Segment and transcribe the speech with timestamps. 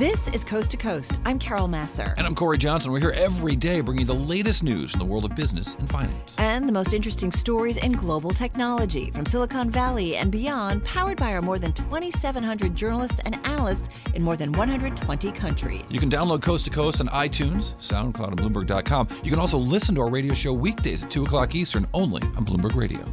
[0.00, 1.18] This is Coast to Coast.
[1.26, 2.14] I'm Carol Massar.
[2.16, 2.90] And I'm Cory Johnson.
[2.90, 6.34] We're here every day bringing the latest news in the world of business and finance.
[6.38, 11.34] And the most interesting stories in global technology from Silicon Valley and beyond, powered by
[11.34, 15.84] our more than 2,700 journalists and analysts in more than 120 countries.
[15.90, 19.08] You can download Coast to Coast on iTunes, SoundCloud, and Bloomberg.com.
[19.22, 22.46] You can also listen to our radio show weekdays at 2 o'clock Eastern only on
[22.46, 23.04] Bloomberg Radio.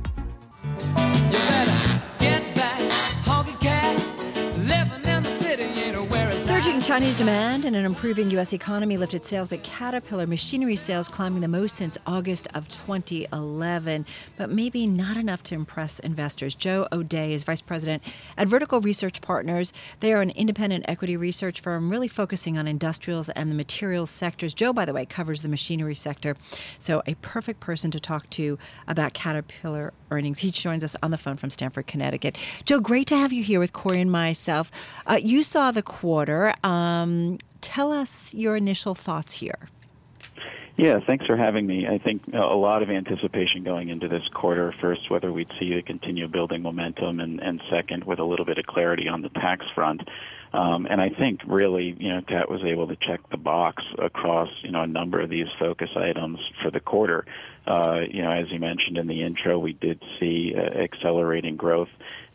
[6.87, 8.53] Chinese demand and an improving U.S.
[8.53, 14.05] economy lifted sales at Caterpillar, machinery sales climbing the most since August of 2011,
[14.37, 16.55] but maybe not enough to impress investors.
[16.55, 18.01] Joe O'Dea is vice president
[18.37, 19.73] at Vertical Research Partners.
[19.99, 24.53] They are an independent equity research firm really focusing on industrials and the materials sectors.
[24.53, 26.37] Joe, by the way, covers the machinery sector,
[26.79, 28.57] so a perfect person to talk to
[28.87, 30.39] about Caterpillar earnings.
[30.39, 32.37] He joins us on the phone from Stamford, Connecticut.
[32.65, 34.71] Joe, great to have you here with Cory and myself.
[35.05, 36.53] Uh, you saw the quarter.
[36.63, 39.69] Um, tell us your initial thoughts here.
[40.77, 41.87] Yeah, thanks for having me.
[41.87, 44.71] I think a lot of anticipation going into this quarter.
[44.79, 48.59] First, whether we'd see a continue building momentum, and, and second, with a little bit
[48.59, 50.07] of clarity on the tax front.
[50.57, 54.49] Um, and I think really, you know, Cat was able to check the box across,
[54.63, 57.25] you know, a number of these focus items for the quarter.
[57.67, 61.89] Uh, you know, as you mentioned in the intro, we did see uh, accelerating growth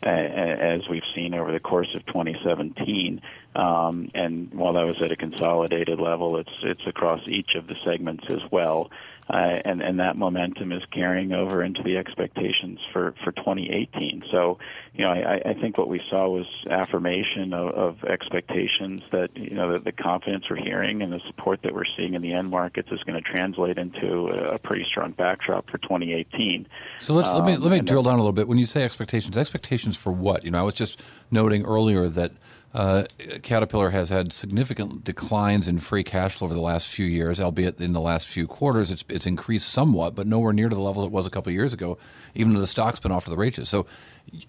[0.04, 3.20] uh, as we've seen over the course of 2017.
[3.56, 7.74] Um, and while that was at a consolidated level, it's it's across each of the
[7.84, 8.90] segments as well.
[9.30, 14.24] Uh, and and that momentum is carrying over into the expectations for for 2018.
[14.30, 14.58] So,
[14.94, 19.54] you know, I, I think what we saw was affirmation of, of expectations that you
[19.54, 22.50] know that the confidence we're hearing and the support that we're seeing in the end
[22.50, 26.66] markets is going to translate into a, a pretty strong backdrop for 2018.
[26.98, 28.48] So let's um, let me let me drill down a little bit.
[28.48, 30.44] When you say expectations, expectations for what?
[30.44, 31.00] You know, I was just
[31.30, 32.32] noting earlier that
[32.74, 33.04] uh,
[33.42, 37.80] Caterpillar has had significant declines in free cash flow over the last few years, albeit
[37.80, 41.04] in the last few quarters it's, it's increased somewhat, but nowhere near to the level
[41.04, 41.98] it was a couple of years ago,
[42.34, 43.68] even though the stock's been off to the races.
[43.68, 43.86] So,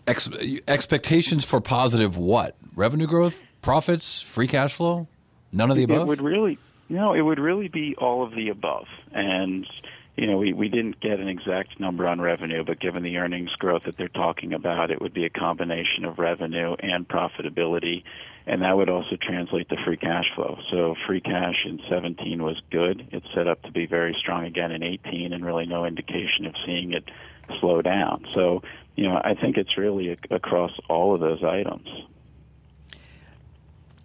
[0.07, 0.29] ex-
[0.67, 2.55] expectations for positive what?
[2.75, 5.07] Revenue growth, profits, free cash flow?
[5.51, 6.01] None of the above?
[6.01, 6.57] It would really,
[6.87, 8.87] no, it would really be all of the above.
[9.11, 9.67] And
[10.15, 13.51] you know, we, we didn't get an exact number on revenue, but given the earnings
[13.57, 18.03] growth that they're talking about, it would be a combination of revenue and profitability,
[18.45, 20.59] and that would also translate to free cash flow.
[20.69, 23.07] So free cash in 17 was good.
[23.11, 26.53] It's set up to be very strong again in 18, and really no indication of
[26.63, 27.09] seeing it
[27.59, 28.25] slow down.
[28.33, 28.61] So,
[28.95, 31.87] you know, I think it's really across all of those items.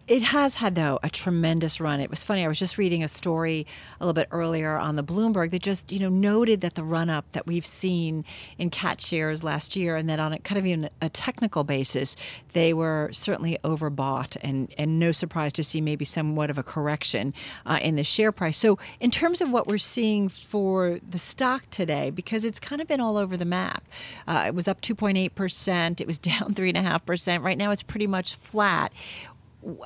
[0.09, 2.01] It has had, though, a tremendous run.
[2.01, 2.43] It was funny.
[2.43, 3.67] I was just reading a story
[4.01, 7.11] a little bit earlier on the Bloomberg that just, you know, noted that the run
[7.11, 8.25] up that we've seen
[8.57, 12.17] in cat shares last year, and that on a kind of even a technical basis,
[12.55, 17.35] they were certainly overbought, and and no surprise to see maybe somewhat of a correction
[17.67, 18.57] uh, in the share price.
[18.57, 22.89] So, in terms of what we're seeing for the stock today, because it's kind of
[22.89, 23.85] been all over the map,
[24.27, 27.45] uh, it was up 2.8 percent, it was down three and a half percent.
[27.45, 28.91] Right now, it's pretty much flat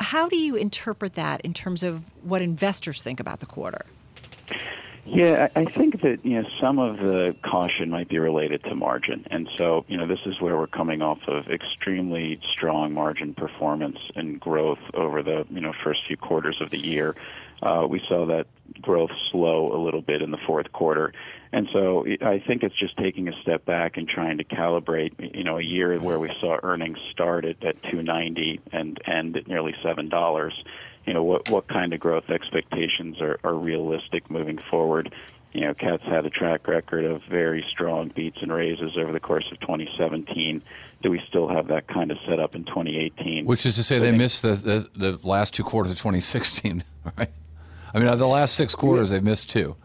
[0.00, 3.84] how do you interpret that in terms of what investors think about the quarter?
[5.04, 9.26] Yeah, I think that you know some of the caution might be related to margin,
[9.30, 13.98] and so you know this is where we're coming off of extremely strong margin performance
[14.14, 17.16] and growth over the you know first few quarters of the year.
[17.62, 18.46] Uh, we saw that
[18.80, 21.12] growth slow a little bit in the fourth quarter,
[21.52, 25.36] and so I think it's just taking a step back and trying to calibrate.
[25.36, 29.46] You know, a year where we saw earnings start at, at 290 and end at
[29.46, 30.54] nearly seven dollars.
[31.04, 35.14] You know, what what kind of growth expectations are, are realistic moving forward?
[35.52, 39.20] You know, Cat's had a track record of very strong beats and raises over the
[39.20, 40.62] course of 2017.
[41.02, 43.44] Do we still have that kind of setup in 2018?
[43.44, 46.82] Which is to say, they missed the, the, the last two quarters of 2016,
[47.18, 47.28] right?
[47.92, 49.76] I mean, uh, the last six quarters they've missed two.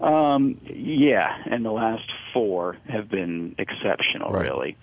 [0.00, 4.44] Um, yeah, and the last four have been exceptional, right.
[4.44, 4.76] really.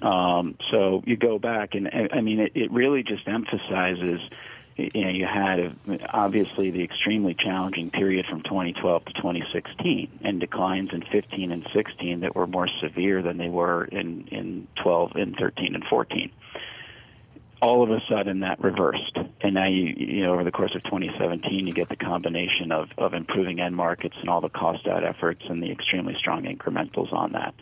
[0.00, 4.20] Um, so you go back, and I mean, it, it really just emphasizes.
[4.76, 5.76] You know, you had
[6.08, 12.20] obviously the extremely challenging period from 2012 to 2016, and declines in 15 and 16
[12.20, 16.32] that were more severe than they were in in 12 and 13 and 14
[17.62, 19.16] all of a sudden that reversed.
[19.40, 22.88] And now you, you know, over the course of 2017, you get the combination of,
[22.98, 27.12] of improving end markets and all the cost out efforts and the extremely strong incrementals
[27.12, 27.54] on that.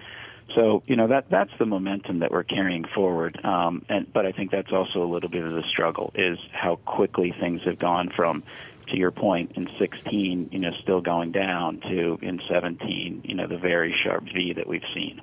[0.57, 3.45] So, you know, that, that's the momentum that we're carrying forward.
[3.45, 6.77] Um, and, but I think that's also a little bit of the struggle is how
[6.77, 8.43] quickly things have gone from,
[8.89, 13.47] to your point, in 16, you know, still going down to in 17, you know,
[13.47, 15.21] the very sharp V that we've seen.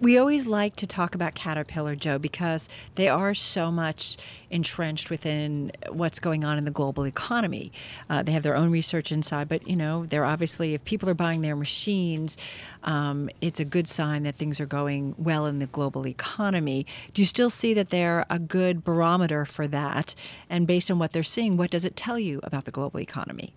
[0.00, 4.16] We always like to talk about Caterpillar, Joe, because they are so much
[4.50, 7.72] entrenched within what's going on in the global economy.
[8.10, 11.14] Uh, they have their own research inside, but you know, they're obviously if people are
[11.14, 12.36] buying their machines,
[12.84, 16.86] um, it's a good sign that things are going well in the global economy.
[17.14, 20.14] Do you still see that they're a good barometer for that?
[20.50, 23.52] And based on what they're seeing, what does it tell you about the global economy?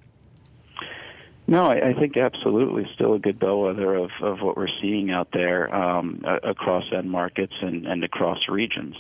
[1.49, 5.29] No, I, I think absolutely still a good bellwether of, of what we're seeing out
[5.33, 8.95] there um, across end markets and, and across regions.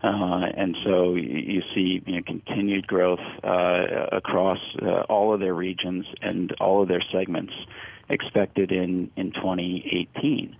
[0.00, 5.54] Uh, and so you see you know, continued growth uh, across uh, all of their
[5.54, 7.52] regions and all of their segments
[8.08, 10.54] expected in, in 2018.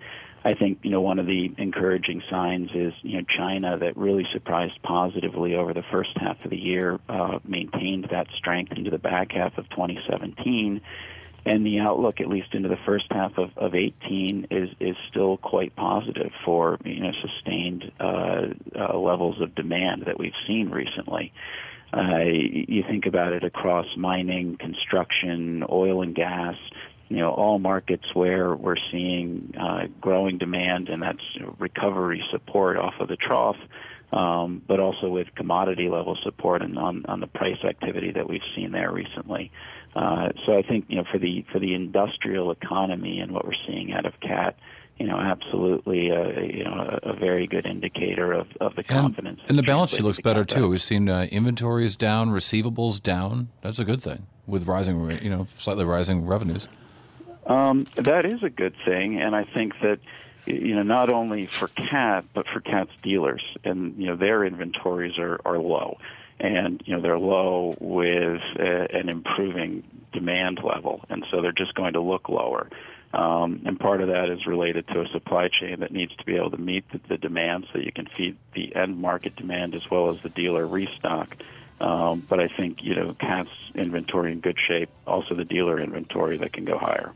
[0.45, 4.27] I think you know one of the encouraging signs is you know China that really
[4.33, 8.99] surprised positively over the first half of the year, uh, maintained that strength into the
[8.99, 10.81] back half of 2017,
[11.49, 15.39] and the outlook, at least into the first half of, of 18, is is still
[15.39, 21.33] quite positive for you know sustained uh, uh, levels of demand that we've seen recently.
[21.93, 26.57] Uh, you think about it across mining, construction, oil and gas,
[27.09, 31.25] you know, all markets where we're seeing uh, growing demand, and that's
[31.59, 33.57] recovery support off of the trough,
[34.13, 38.41] um, but also with commodity level support and on, on the price activity that we've
[38.57, 39.51] seen there recently.
[39.95, 43.53] Uh, so I think you know for the for the industrial economy and what we're
[43.67, 44.57] seeing out of CAT,
[44.99, 49.41] you know, absolutely a, you know a, very good indicator of, of the confidence.
[49.43, 50.69] And, and the balance sheet looks better too.
[50.69, 53.49] We've seen uh, inventories down, receivables down.
[53.63, 56.69] That's a good thing with rising, you know, slightly rising revenues.
[57.47, 60.01] Um, that is a good thing, and I think that
[60.49, 65.19] you know not only for CAT but for CAT's dealers, and you know their inventories
[65.19, 65.99] are are low
[66.41, 71.75] and you know they're low with a, an improving demand level, and so they're just
[71.75, 72.69] going to look lower.
[73.13, 76.37] Um, and part of that is related to a supply chain that needs to be
[76.37, 79.91] able to meet the, the demand so you can feed the end market demand as
[79.91, 81.35] well as the dealer restock.
[81.81, 86.37] Um, but I think you know CAT's inventory in good shape, also the dealer inventory
[86.39, 87.13] that can go higher.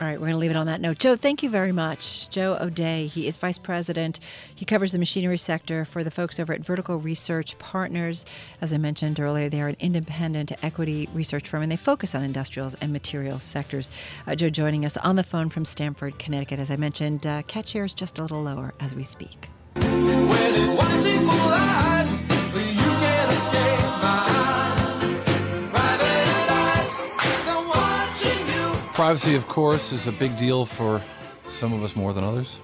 [0.00, 1.00] All right, we're going to leave it on that note.
[1.00, 2.30] Joe, thank you very much.
[2.30, 4.20] Joe O'Dea, he is vice president.
[4.54, 8.24] He covers the machinery sector for the folks over at Vertical Research Partners.
[8.60, 12.22] As I mentioned earlier, they are an independent equity research firm and they focus on
[12.22, 13.90] industrials and materials sectors.
[14.24, 16.60] Uh, Joe joining us on the phone from Stamford, Connecticut.
[16.60, 19.48] As I mentioned, uh, CAT share is just a little lower as we speak.
[28.98, 31.00] Privacy, of course, is a big deal for
[31.46, 32.58] some of us more than others.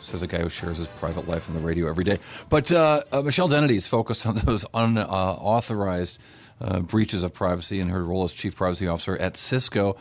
[0.00, 2.18] Says a guy who shares his private life on the radio every day.
[2.50, 6.20] But uh, uh, Michelle Dennedy is focused on those unauthorized
[6.60, 9.96] uh, breaches of privacy in her role as chief privacy officer at Cisco.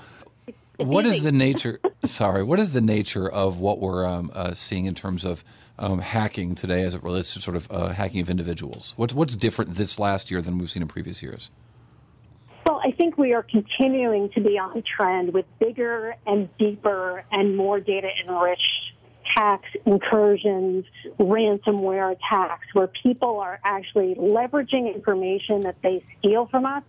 [0.75, 1.79] What is the nature?
[2.03, 5.45] sorry, what is the nature of what we're um, uh, seeing in terms of
[5.79, 8.93] um, hacking today, as it relates to sort of uh, hacking of individuals?
[8.97, 11.49] What's what's different this last year than we've seen in previous years?
[12.67, 17.55] Well, I think we are continuing to be on trend with bigger and deeper and
[17.55, 18.91] more data enriched
[19.23, 20.83] attacks, incursions,
[21.17, 26.83] ransomware attacks, where people are actually leveraging information that they steal from us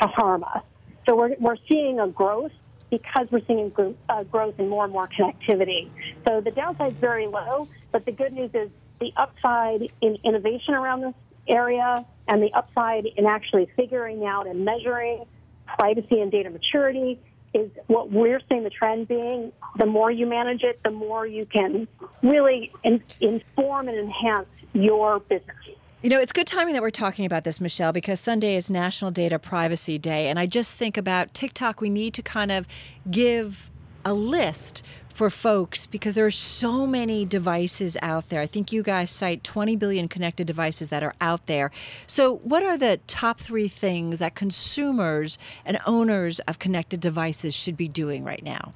[0.00, 0.62] to harm us.
[1.06, 2.52] So we're, we're seeing a growth
[2.88, 5.90] because we're seeing a uh, growth in more and more connectivity.
[6.24, 8.70] So the downside is very low, but the good news is
[9.00, 11.14] the upside in innovation around this
[11.48, 15.24] area and the upside in actually figuring out and measuring
[15.66, 17.18] privacy and data maturity
[17.54, 19.52] is what we're seeing the trend being.
[19.78, 21.88] The more you manage it, the more you can
[22.22, 25.56] really in, inform and enhance your business.
[26.02, 29.10] You know, it's good timing that we're talking about this, Michelle, because Sunday is National
[29.10, 30.28] Data Privacy Day.
[30.28, 32.66] And I just think about TikTok, we need to kind of
[33.10, 33.70] give
[34.06, 38.40] a list for folks because there are so many devices out there.
[38.40, 41.72] I think you guys cite 20 billion connected devices that are out there.
[42.06, 47.76] So, what are the top three things that consumers and owners of connected devices should
[47.76, 48.72] be doing right now?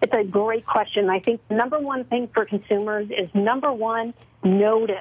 [0.00, 1.10] It's a great question.
[1.10, 4.96] I think number one thing for consumers is number one, notice.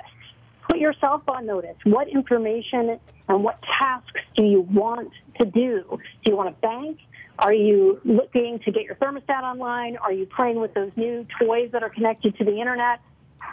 [0.68, 1.78] Put yourself on notice.
[1.84, 5.84] What information and what tasks do you want to do?
[5.90, 7.00] Do you want to bank?
[7.38, 9.98] Are you looking to get your thermostat online?
[9.98, 13.02] Are you playing with those new toys that are connected to the internet?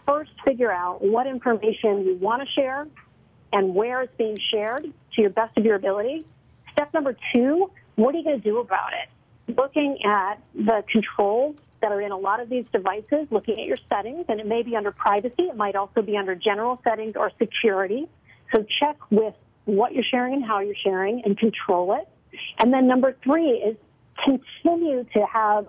[0.06, 2.86] First, figure out what information you want to share
[3.52, 6.24] and where it's being shared to your best of your ability.
[6.72, 9.54] Step number two, what are you going to do about it?
[9.56, 13.76] Looking at the controls that are in a lot of these devices, looking at your
[13.88, 17.30] settings, and it may be under privacy, it might also be under general settings or
[17.38, 18.08] security.
[18.54, 19.34] So check with
[19.64, 22.08] what you're sharing and how you're sharing and control it.
[22.58, 23.76] And then number three is
[24.24, 25.68] continue to have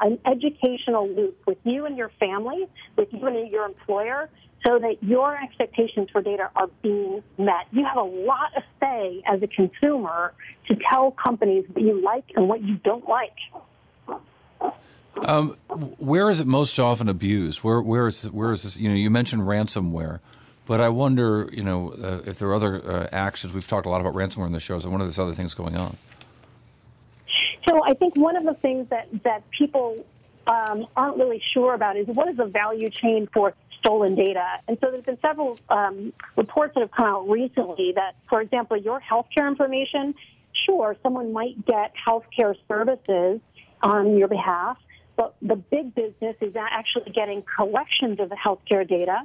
[0.00, 2.66] an educational loop with you and your family,
[2.96, 4.28] with you and your employer,
[4.66, 7.66] so that your expectations for data are being met.
[7.72, 10.32] You have a lot of say as a consumer
[10.68, 13.36] to tell companies what you like and what you don't like.
[15.26, 15.56] Um,
[15.98, 17.62] where is it most often abused?
[17.62, 18.78] Where where is where is this?
[18.78, 20.20] You know, you mentioned ransomware,
[20.72, 23.52] but I wonder, you know, uh, if there are other uh, actions.
[23.52, 24.86] We've talked a lot about ransomware in the shows.
[24.86, 25.98] and wonder if there's other things going on.
[27.68, 30.02] So I think one of the things that that people
[30.46, 34.46] um, aren't really sure about is what is the value chain for stolen data.
[34.66, 38.78] And so there's been several um, reports that have come out recently that, for example,
[38.78, 40.14] your healthcare information,
[40.64, 43.42] sure, someone might get healthcare services
[43.82, 44.78] on your behalf,
[45.16, 49.22] but the big business is actually getting collections of the healthcare data,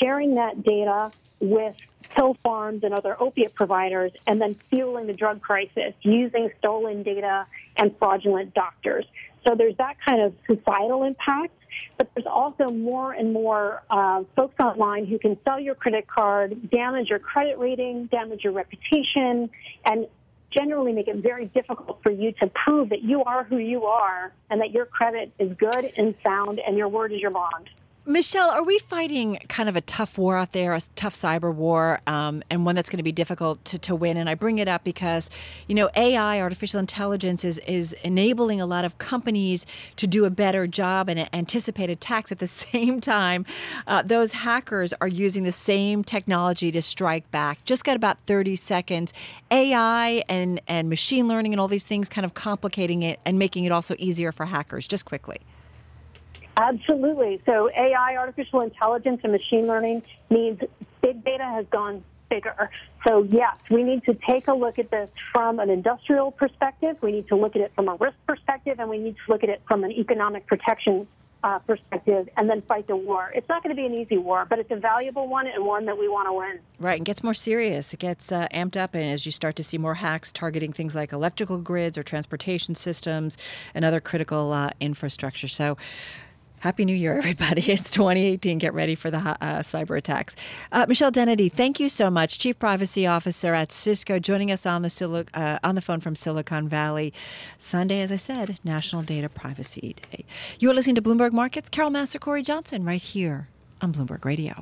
[0.00, 1.10] sharing that data
[1.40, 1.74] with
[2.10, 7.46] pill farms and other opiate providers, and then fueling the drug crisis using stolen data
[7.76, 9.04] and fraudulent doctors.
[9.46, 11.52] So there's that kind of societal impact.
[11.96, 16.70] But there's also more and more uh, folks online who can sell your credit card,
[16.70, 19.50] damage your credit rating, damage your reputation,
[19.84, 20.06] and
[20.54, 24.32] generally make it very difficult for you to prove that you are who you are
[24.50, 27.68] and that your credit is good and sound and your word is your bond.
[28.06, 32.00] Michelle, are we fighting kind of a tough war out there, a tough cyber war,
[32.06, 34.18] um, and one that's going to be difficult to, to win?
[34.18, 35.30] And I bring it up because,
[35.68, 39.64] you know, AI, artificial intelligence, is is enabling a lot of companies
[39.96, 42.30] to do a better job and anticipate attacks.
[42.30, 43.46] At the same time,
[43.86, 47.64] uh, those hackers are using the same technology to strike back.
[47.64, 49.14] Just got about 30 seconds.
[49.50, 53.64] AI and and machine learning and all these things kind of complicating it and making
[53.64, 54.86] it also easier for hackers.
[54.86, 55.38] Just quickly.
[56.56, 57.40] Absolutely.
[57.46, 60.60] So AI, artificial intelligence, and machine learning means
[61.00, 62.70] big data has gone bigger.
[63.06, 66.96] So yes, we need to take a look at this from an industrial perspective.
[67.02, 69.42] We need to look at it from a risk perspective, and we need to look
[69.42, 71.06] at it from an economic protection
[71.44, 73.30] uh, perspective and then fight the war.
[73.34, 75.84] It's not going to be an easy war, but it's a valuable one and one
[75.84, 76.58] that we want to win.
[76.80, 77.92] Right, and gets more serious.
[77.92, 80.94] It gets uh, amped up, and as you start to see more hacks targeting things
[80.94, 83.36] like electrical grids or transportation systems
[83.74, 85.48] and other critical uh, infrastructure.
[85.48, 85.76] So,
[86.64, 87.60] Happy New Year, everybody.
[87.70, 88.56] It's 2018.
[88.56, 90.34] Get ready for the uh, cyber attacks.
[90.72, 92.38] Uh, Michelle Dennedy, thank you so much.
[92.38, 96.66] Chief Privacy Officer at Cisco, joining us on the, uh, on the phone from Silicon
[96.66, 97.12] Valley.
[97.58, 100.24] Sunday, as I said, National Data Privacy Day.
[100.58, 101.68] You are listening to Bloomberg Markets.
[101.68, 103.48] Carol Massar, Cory Johnson, right here
[103.82, 104.54] on Bloomberg Radio.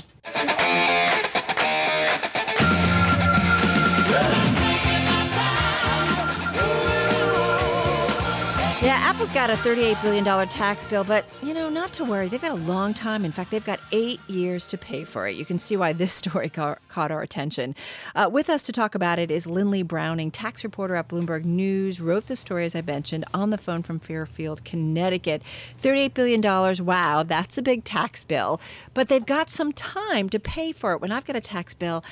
[9.04, 12.28] Apple's got a $38 billion tax bill, but, you know, not to worry.
[12.28, 13.25] They've got a long time.
[13.25, 15.35] In fact, they've got eight years to pay for it.
[15.35, 17.75] You can see why this story ca- caught our attention.
[18.14, 22.00] Uh, with us to talk about it is Lynnley Browning, tax reporter at Bloomberg News,
[22.00, 25.42] wrote the story, as I mentioned, on the phone from Fairfield, Connecticut.
[25.82, 26.87] $38 billion.
[26.87, 28.61] Wow, that's a big tax bill.
[28.94, 31.00] But they've got some time to pay for it.
[31.00, 32.04] When I've got a tax bill,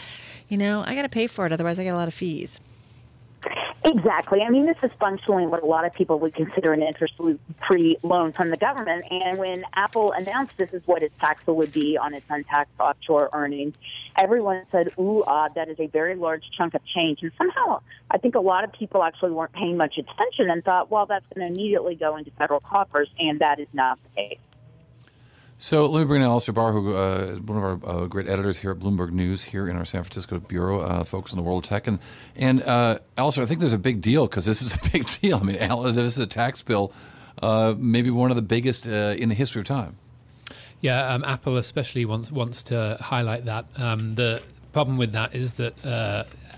[0.49, 1.52] you know, I got to pay for it.
[1.52, 2.61] Otherwise, I get a lot of fees.
[3.82, 4.42] Exactly.
[4.42, 8.32] I mean, this is functionally what a lot of people would consider an interest-free loan
[8.32, 9.06] from the government.
[9.10, 12.78] And when Apple announced this is what its tax bill would be on its untaxed
[12.78, 13.75] offshore earnings,
[14.16, 18.18] everyone said, "Ooh, ah, that is a very large chunk of change." And somehow, I
[18.18, 21.46] think a lot of people actually weren't paying much attention and thought, "Well, that's going
[21.49, 24.38] to immediately go into federal coffers," and that is not the case.
[25.62, 28.59] So let me bring in Alistair Barr, who uh, one of our uh, great editors
[28.59, 31.64] here at Bloomberg News here in our San Francisco bureau, uh, focused on the world
[31.64, 31.87] of tech.
[31.87, 31.99] And,
[32.35, 35.37] and uh, Alistair, I think there's a big deal because this is a big deal.
[35.37, 35.59] I mean,
[35.95, 36.95] this is a tax bill,
[37.43, 39.99] uh, maybe one of the biggest uh, in the history of time.
[40.81, 43.67] Yeah, um, Apple especially wants wants to highlight that.
[43.76, 45.75] Um, the problem with that is that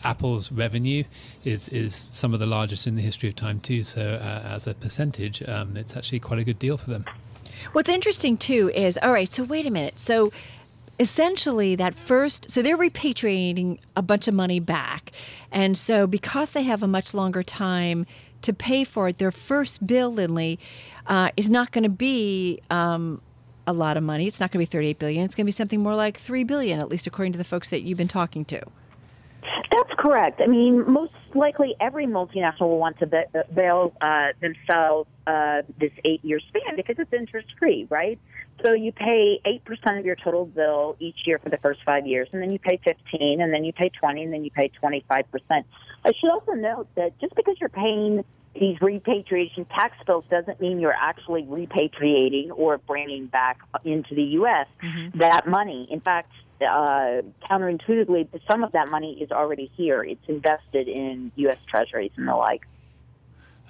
[0.05, 1.03] Apple's revenue
[1.43, 3.83] is is some of the largest in the history of time too.
[3.83, 4.01] So
[4.45, 7.05] as a percentage, um, it's actually quite a good deal for them.
[7.73, 9.99] What's interesting too is all right, so wait a minute.
[10.01, 10.33] So
[11.01, 15.13] essentially that first so they're repatriating a bunch of money back.
[15.51, 18.07] And so because they have a much longer time
[18.43, 20.59] to pay for it, their first bill, Lynnley,
[21.07, 23.23] uh, is not going to be um,
[23.67, 24.27] a lot of money.
[24.27, 25.25] It's not going to be 38 billion.
[25.25, 27.71] It's going to be something more like 3 billion, at least according to the folks
[27.71, 28.61] that you've been talking to.
[29.71, 30.41] That's correct.
[30.41, 33.07] I mean, most likely every multinational will want to
[33.55, 38.19] bail uh, themselves uh, this eight-year span because it's interest-free, right?
[38.63, 42.07] So you pay eight percent of your total bill each year for the first five
[42.07, 44.69] years, and then you pay fifteen, and then you pay twenty, and then you pay
[44.69, 45.67] twenty-five percent.
[46.05, 50.79] I should also note that just because you're paying these repatriation tax bills doesn't mean
[50.79, 54.67] you're actually repatriating or bringing back into the U.S.
[54.83, 55.19] Mm-hmm.
[55.19, 55.89] that money.
[55.91, 56.31] In fact,
[56.63, 60.03] uh, counterintuitively, some of that money is already here.
[60.03, 61.59] It's invested in U.S.
[61.69, 62.63] treasuries and the like.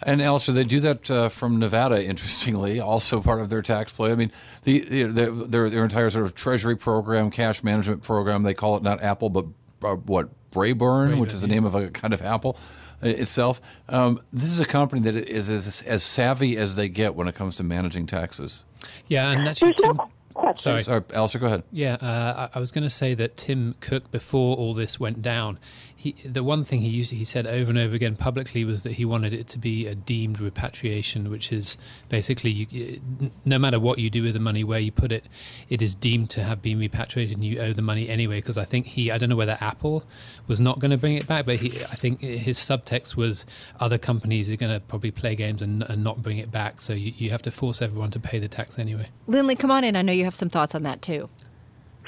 [0.04, 2.04] And Alistair, they do that uh, from Nevada.
[2.04, 4.12] Interestingly, also part of their tax play.
[4.12, 4.32] I mean,
[4.64, 8.42] the, you know, their, their, their entire sort of treasury program, cash management program.
[8.42, 9.46] They call it not Apple, but
[9.82, 12.56] uh, what Braeburn, which is the name of a kind of apple
[13.02, 13.61] uh, itself.
[13.88, 17.34] Um, this is a company that is as, as savvy as they get when it
[17.34, 18.64] comes to managing taxes.
[19.08, 20.73] Yeah, and actually, There's Tim, no question.
[20.73, 20.83] sorry.
[20.83, 21.62] Sorry, Alistair, go ahead.
[21.71, 25.23] Yeah, uh, I I was going to say that Tim Cook, before all this went
[25.23, 25.59] down,
[26.02, 28.94] he the one thing he used he said over and over again publicly was that
[28.94, 31.78] he wanted it to be a deemed repatriation, which is
[32.09, 35.25] basically you, uh, no matter what you do with the money, where you put it,
[35.68, 38.38] it is deemed to have been repatriated, and you owe the money anyway.
[38.38, 40.04] Because I think he, I don't know whether Apple
[40.49, 43.47] was not going to bring it back, but he, I think his subtext was
[43.78, 46.80] other companies are going to probably play games and, and not bring it back.
[46.80, 49.06] So you, you have to force everyone to pay the tax anyway.
[49.28, 49.94] Lynnley, come on in.
[49.94, 51.28] I know you have some thoughts on that too.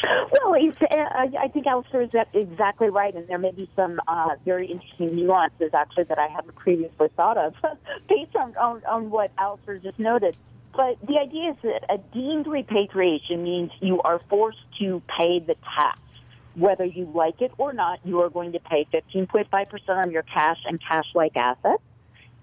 [0.03, 4.31] Well, it's, uh, I think Alistair is exactly right, and there may be some uh,
[4.45, 7.55] very interesting nuances actually that I hadn't previously thought of
[8.09, 10.37] based on, on, on what Alistair just noted.
[10.77, 15.55] But the idea is that a deemed repatriation means you are forced to pay the
[15.75, 16.01] tax.
[16.57, 20.61] Whether you like it or not, you are going to pay 15.5% on your cash
[20.67, 21.83] and cash like assets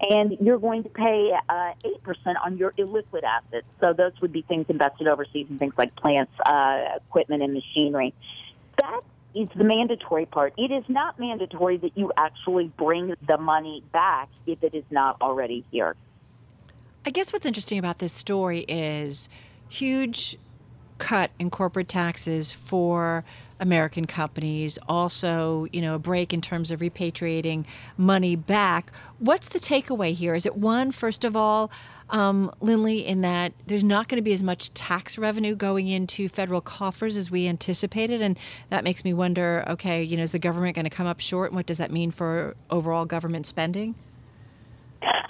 [0.08, 3.68] and you're going to pay uh, 8% on your illiquid assets.
[3.80, 8.12] So those would be things invested overseas and things like plants, uh, equipment, and machinery.
[8.78, 9.00] That
[9.34, 10.54] is the mandatory part.
[10.58, 15.20] It is not mandatory that you actually bring the money back if it is not
[15.22, 15.94] already here.
[17.06, 19.28] I guess what's interesting about this story is
[19.68, 20.36] huge
[20.98, 23.24] cut in corporate taxes for
[23.62, 24.78] American companies.
[24.88, 27.64] Also, you know, a break in terms of repatriating
[27.96, 28.92] money back.
[29.18, 30.34] What's the takeaway here?
[30.34, 31.70] Is it one, first of all,
[32.10, 36.28] um, Lynnley, in that there's not going to be as much tax revenue going into
[36.28, 38.36] federal coffers as we anticipated, and
[38.68, 39.64] that makes me wonder.
[39.68, 41.50] Okay, you know, is the government going to come up short?
[41.50, 43.94] And what does that mean for overall government spending?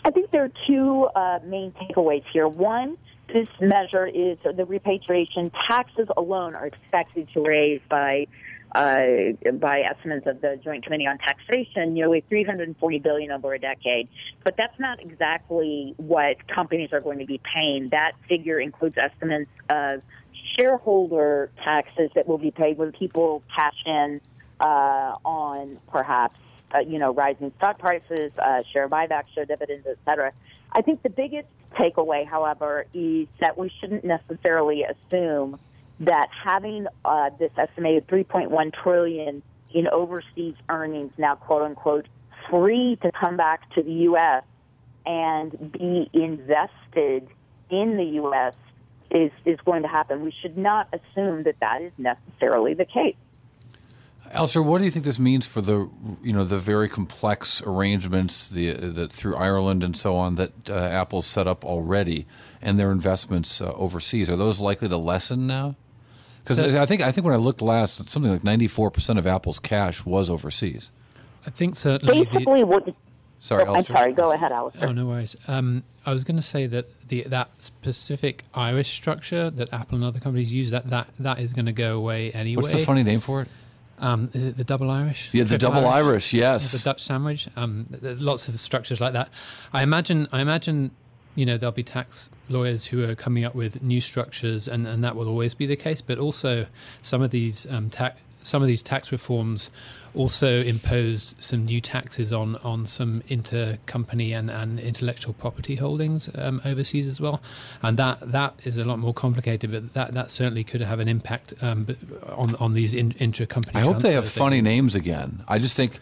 [0.05, 2.49] I think there are two uh, main takeaways here.
[2.49, 2.97] One,
[3.33, 8.27] this measure is the repatriation taxes alone are expected to raise by
[8.75, 14.09] uh, by estimates of the Joint Committee on Taxation, nearly 340 billion over a decade.
[14.45, 17.91] But that's not exactly what companies are going to be paying.
[17.91, 20.03] That figure includes estimates of
[20.59, 24.21] shareholder taxes that will be paid when people cash in
[24.61, 26.39] uh, on perhaps
[26.75, 30.33] uh, you know rising stock prices, uh, share buybacks, share dividends, et cetera.
[30.73, 35.59] I think the biggest takeaway, however, is that we shouldn't necessarily assume
[36.01, 42.09] that having uh, this estimated 3.1 trillion in overseas earnings now, quote unquote,
[42.51, 44.45] free to come back to the U.S.
[45.07, 47.29] and be invested
[47.71, 48.55] in the U.S.
[49.11, 50.25] is is going to happen.
[50.25, 53.17] We should not assume that that is necessarily the case.
[54.33, 55.91] Alistair, what do you think this means for the
[56.23, 60.75] you know the very complex arrangements the, that through Ireland and so on that uh,
[60.75, 62.27] Apple's set up already
[62.63, 64.31] and their investments uh, overseas?
[64.31, 65.77] Are those likely to lessen now?
[66.43, 69.19] Because So- I think I think when I looked last, something like ninety four percent
[69.19, 70.91] of Apple's cash was overseas.
[71.47, 72.21] I think certainly.
[72.21, 72.89] the, Basically, what
[73.43, 74.13] Sorry, Oh, I'm sorry.
[74.13, 74.89] Go ahead, Alistair.
[74.89, 75.35] Oh no worries.
[75.49, 80.05] Um, I was going to say that the that specific Irish structure that Apple and
[80.05, 82.63] other companies use that that that is going to go away anyway.
[82.63, 83.49] What's the funny name for it?
[84.03, 85.31] Um, is it the double Irish?
[85.33, 86.35] Yeah, the Triple double Irish.
[86.35, 86.73] Yeah, Yes.
[86.73, 87.49] the Dutch sandwich.
[87.57, 89.29] Um, there's lots of structures like that.
[89.73, 90.29] I imagine.
[90.33, 90.91] I imagine.
[91.35, 95.03] You know, there'll be tax lawyers who are coming up with new structures, and, and
[95.03, 96.03] that will always be the case.
[96.03, 96.67] But also,
[97.01, 99.71] some of these um, tax some of these tax reforms
[100.15, 106.61] also imposed some new taxes on on some intercompany and, and intellectual property holdings um,
[106.65, 107.41] overseas as well,
[107.83, 109.73] and that that is a lot more complicated.
[109.73, 111.87] But that, that certainly could have an impact um,
[112.27, 113.77] on on these in, intracompany.
[113.77, 115.45] I hope they have funny names again.
[115.49, 115.99] I just think,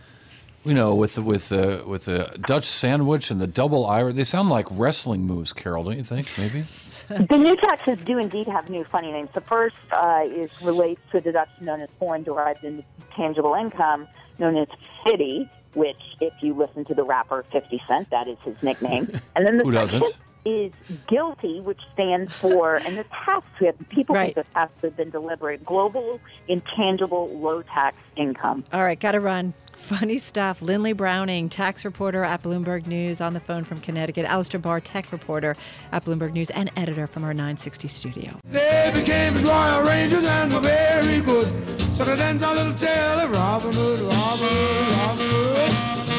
[0.64, 4.24] you know, with the, with the with the Dutch sandwich and the double Irish, they
[4.24, 5.52] sound like wrestling moves.
[5.52, 6.28] Carol, don't you think?
[6.36, 6.64] Maybe.
[7.10, 9.30] The new taxes do indeed have new funny names.
[9.34, 14.06] The first uh, is relates to a deduction known as foreign derived intangible income,
[14.38, 14.68] known as
[15.04, 19.10] FDII, which, if you listen to the rapper 50 Cent, that is his nickname.
[19.34, 20.04] And then the Who doesn't?
[20.46, 20.72] Is
[21.06, 24.34] GILTI, which stands for, and this has to have, people Right.
[24.34, 28.64] think this has to have been deliberate, global intangible low tax income.
[28.72, 29.52] All right, got to run.
[29.76, 30.60] Funny stuff.
[30.60, 34.26] Lynnley Browning, tax reporter at Bloomberg News on the phone from Connecticut.
[34.26, 35.56] Alistair Barr, tech reporter
[35.92, 38.32] at Bloomberg News and editor from our 960 studio.
[38.44, 41.48] They became Royal Rangers and were very good.
[41.80, 46.09] So they danced a little tale of Robin Hood, Robin Hood, Robin Hood.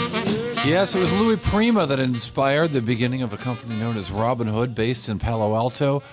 [0.63, 4.76] Yes, it was Louis Prima that inspired the beginning of a company known as Robinhood,
[4.76, 6.04] based in Palo Alto.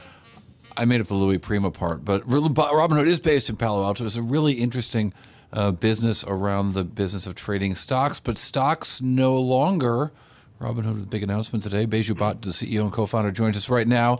[0.74, 4.06] I made up the Louis Prima part, but Robinhood is based in Palo Alto.
[4.06, 5.12] It's a really interesting
[5.52, 10.12] uh, business around the business of trading stocks, but stocks no longer
[10.58, 11.86] Robinhood with a big announcement today.
[11.86, 14.18] Baiju Bhatt, the CEO and co-founder, joins us right now.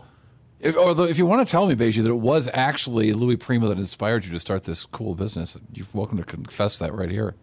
[0.59, 3.67] If, although, if you want to tell me, Baiju, that it was actually Louis Prima
[3.69, 7.33] that inspired you to start this cool business, you're welcome to confess that right here.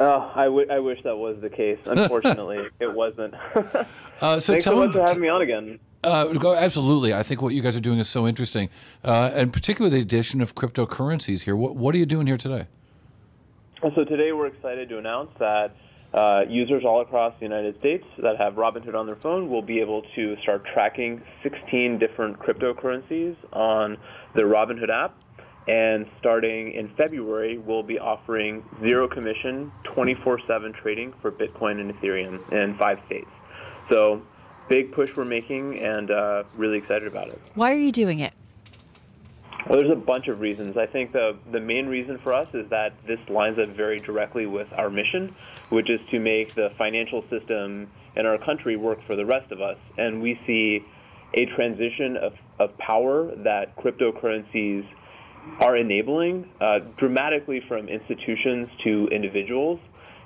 [0.00, 1.78] Oh, I, w- I wish that was the case.
[1.86, 3.34] Unfortunately, it wasn't.
[4.20, 5.80] Uh, so Thanks tell so much for having me on again.
[6.04, 7.12] Uh, go- absolutely.
[7.12, 8.70] I think what you guys are doing is so interesting,
[9.04, 11.56] uh, and particularly the addition of cryptocurrencies here.
[11.56, 12.66] What, what are you doing here today?
[13.82, 15.74] So today we're excited to announce that
[16.14, 19.80] uh, users all across the United States that have Robinhood on their phone will be
[19.80, 23.98] able to start tracking 16 different cryptocurrencies on
[24.34, 25.16] the Robinhood app.
[25.66, 32.52] And starting in February, we'll be offering zero commission, 24/7 trading for Bitcoin and Ethereum
[32.52, 33.30] in five states.
[33.90, 34.20] So,
[34.68, 37.40] big push we're making, and uh, really excited about it.
[37.54, 38.34] Why are you doing it?
[39.66, 40.76] Well, there's a bunch of reasons.
[40.76, 44.44] I think the the main reason for us is that this lines up very directly
[44.44, 45.34] with our mission,
[45.70, 49.62] which is to make the financial system in our country work for the rest of
[49.62, 49.78] us.
[49.96, 50.84] And we see
[51.32, 54.86] a transition of, of power that cryptocurrencies
[55.60, 59.78] are enabling uh, dramatically from institutions to individuals.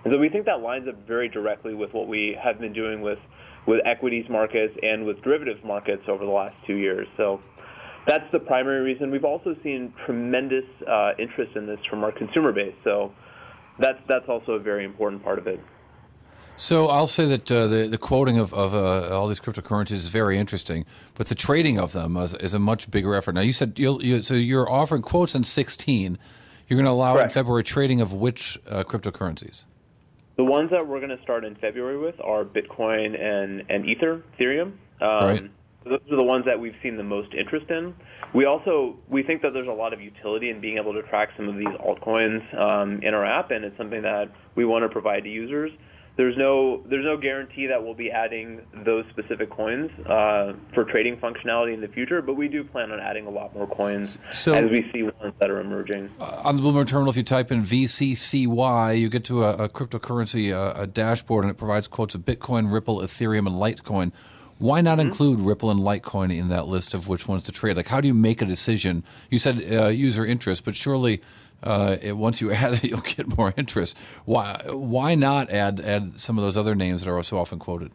[0.05, 3.01] And so we think that lines up very directly with what we have been doing
[3.01, 3.19] with,
[3.67, 7.07] with equities markets and with derivatives markets over the last two years.
[7.17, 7.41] So
[8.07, 9.11] that's the primary reason.
[9.11, 12.75] We've also seen tremendous uh, interest in this from our consumer base.
[12.85, 13.13] So
[13.79, 15.61] that's, that's also a very important part of it.
[16.59, 20.09] So I'll say that uh, the the quoting of, of uh, all these cryptocurrencies is
[20.09, 23.37] very interesting, but the trading of them is, is a much bigger effort.
[23.37, 26.19] Now you said you'll, you so you're offering quotes on 16.
[26.67, 27.31] You're going to allow Correct.
[27.31, 29.65] in February trading of which uh, cryptocurrencies?
[30.37, 34.23] The ones that we're going to start in February with are Bitcoin and, and Ether,
[34.39, 34.73] Ethereum.
[35.01, 35.51] Um, Right.
[35.85, 37.95] Those are the ones that we've seen the most interest in.
[38.35, 41.31] We also we think that there's a lot of utility in being able to track
[41.37, 44.89] some of these altcoins um, in our app, and it's something that we want to
[44.89, 45.71] provide to users.
[46.19, 51.17] There's no there's no guarantee that we'll be adding those specific coins uh, for trading
[51.19, 54.53] functionality in the future, but we do plan on adding a lot more coins So-
[54.53, 56.11] as we see ones that are emerging.
[56.19, 60.53] on the Bloomberg terminal, if you type in VCCY, you get to a, a cryptocurrency
[60.53, 64.11] uh, a dashboard, and it provides quotes of Bitcoin, Ripple, Ethereum, and Litecoin.
[64.59, 67.77] Why not include Ripple and Litecoin in that list of which ones to trade?
[67.77, 69.05] Like, how do you make a decision?
[69.31, 71.23] You said uh, user interest, but surely
[71.63, 73.97] uh, it, once you add it, you'll get more interest.
[74.25, 74.61] Why?
[74.67, 77.93] Why not add add some of those other names that are so often quoted?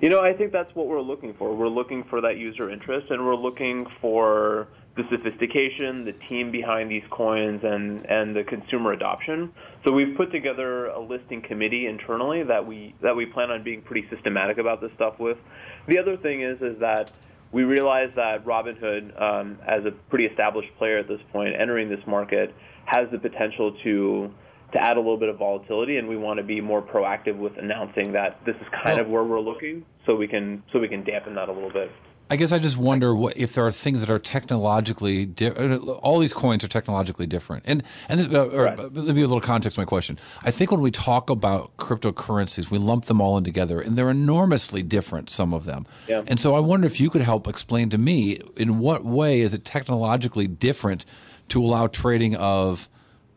[0.00, 1.54] You know, I think that's what we're looking for.
[1.54, 6.90] We're looking for that user interest, and we're looking for the sophistication, the team behind
[6.90, 9.52] these coins, and and the consumer adoption.
[9.84, 13.80] So we've put together a listing committee internally that we that we plan on being
[13.80, 15.38] pretty systematic about this stuff with.
[15.86, 17.10] The other thing is is that
[17.56, 22.06] we realize that Robinhood, um, as a pretty established player at this point, entering this
[22.06, 24.30] market, has the potential to
[24.74, 27.56] to add a little bit of volatility, and we want to be more proactive with
[27.56, 30.88] announcing that this is kind Well- of where we're looking, so we can so we
[30.88, 31.90] can dampen that a little bit.
[32.28, 35.78] I guess I just wonder what, if there are things that are technologically di- uh,
[35.78, 37.62] all these coins are technologically different.
[37.66, 38.78] And and this, uh, or, Right.
[38.78, 40.18] uh, let me give a little context to my question.
[40.42, 44.10] I think when we talk about cryptocurrencies, we lump them all in together, and they're
[44.10, 45.30] enormously different.
[45.30, 45.86] Some of them.
[46.08, 46.22] Yeah.
[46.26, 49.54] And so I wonder if you could help explain to me in what way is
[49.54, 51.06] it technologically different
[51.48, 52.88] to allow trading of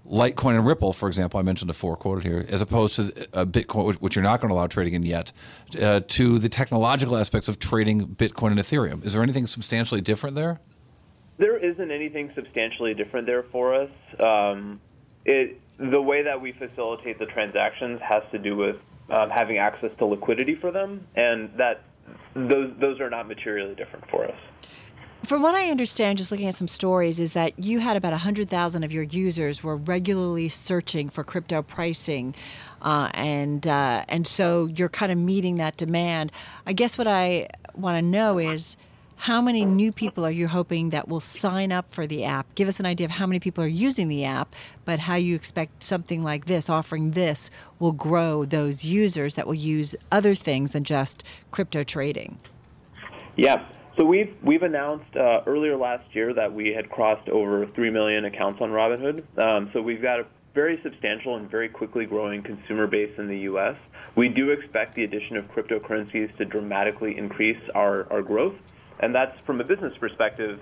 [0.09, 3.45] Litecoin and Ripple, for example, I mentioned the four quoted here, as opposed to uh,
[3.45, 5.31] Bitcoin, which, which you're not going to allow trading in yet,
[5.79, 9.05] uh, to the technological aspects of trading Bitcoin and Ethereum.
[9.05, 10.59] Is there anything substantially different there?
[11.37, 13.91] There isn't anything substantially different there for us.
[14.19, 14.81] Um,
[15.25, 18.75] it the way that we facilitate the transactions has to do with
[19.09, 21.83] um, having access to liquidity for them, and that
[22.33, 24.37] those those are not materially different for us.
[25.23, 28.83] From what I understand, just looking at some stories, is that you had about 100,000
[28.83, 32.33] of your users were regularly searching for crypto pricing.
[32.81, 36.31] Uh, and uh, and so you're kind of meeting that demand.
[36.65, 38.77] I guess what I want to know is
[39.17, 42.47] how many new people are you hoping that will sign up for the app?
[42.55, 44.55] Give us an idea of how many people are using the app,
[44.85, 49.53] but how you expect something like this, offering this, will grow those users that will
[49.53, 52.37] use other things than just crypto trading.
[53.35, 53.65] Yeah.
[53.99, 58.23] So we've we've announced uh, earlier last year that we had crossed over three million
[58.23, 59.25] accounts on Robinhood.
[59.37, 63.39] Um, so we've got a very substantial and very quickly growing consumer base in the
[63.39, 63.75] U.S.
[64.15, 68.55] We do expect the addition of cryptocurrencies to dramatically increase our, our growth,
[69.01, 70.61] and that's from a business perspective.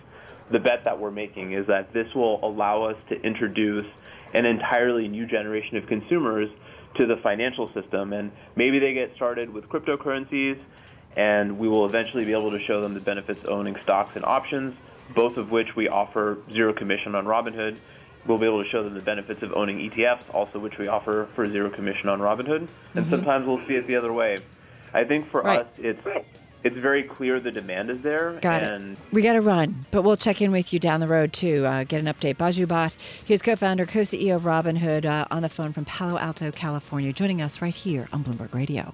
[0.49, 3.85] The bet that we're making is that this will allow us to introduce
[4.33, 6.49] an entirely new generation of consumers
[6.95, 10.59] to the financial system, and maybe they get started with cryptocurrencies
[11.17, 14.23] and we will eventually be able to show them the benefits of owning stocks and
[14.23, 14.73] options,
[15.13, 17.75] both of which we offer zero commission on Robinhood.
[18.27, 21.27] We'll be able to show them the benefits of owning ETFs, also which we offer
[21.33, 22.67] for zero commission on Robinhood.
[22.93, 24.37] And sometimes we'll see it the other way.
[24.93, 25.61] I think for Right.
[25.61, 26.01] us, it's
[26.63, 28.37] it's very clear the demand is there.
[28.41, 28.97] Got and it.
[29.13, 31.65] We got to run, but we'll check in with you down the road too.
[31.65, 32.35] Uh, get an update.
[32.35, 37.13] Baiju Bhatt, he's co-founder, co-CEO of Robinhood, uh, on the phone from Palo Alto, California,
[37.13, 38.93] joining us right here on Bloomberg Radio.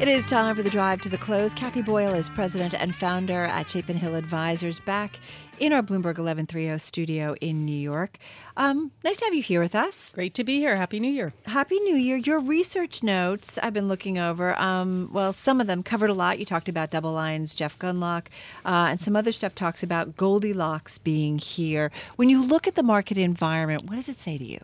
[0.00, 1.54] It is time for the drive to the close.
[1.54, 5.20] Kathy Boyle is president and founder at Chapin Hill Advisors, back
[5.60, 8.18] in our Bloomberg 1130 studio in New York.
[8.56, 10.10] Um, nice to have you here with us.
[10.12, 10.74] Great to be here.
[10.74, 11.32] Happy New Year.
[11.46, 12.16] Happy New Year.
[12.16, 14.60] Your research notes I've been looking over.
[14.60, 16.40] Um, well, some of them covered a lot.
[16.40, 18.26] You talked about DoubleLine's, Jeff Gundlach,
[18.64, 21.92] uh, and some other stuff talks about Goldilocks being here.
[22.16, 24.58] When you look at the market environment, what does it say to you?